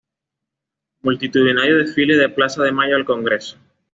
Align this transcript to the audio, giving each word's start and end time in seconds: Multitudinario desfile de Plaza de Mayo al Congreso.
Multitudinario 1.03 1.77
desfile 1.77 2.17
de 2.17 2.27
Plaza 2.27 2.63
de 2.63 2.71
Mayo 2.71 2.95
al 2.95 3.05
Congreso. 3.05 3.59